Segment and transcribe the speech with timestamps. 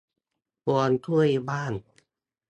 [0.65, 1.73] ฮวงจุ้ยบ้าน